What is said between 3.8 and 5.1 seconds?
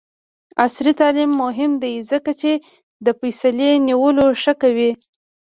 نیولو ښه کوي.